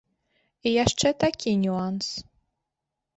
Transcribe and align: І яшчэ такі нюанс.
І 0.69 0.71
яшчэ 0.83 1.11
такі 1.23 1.53
нюанс. 1.65 2.07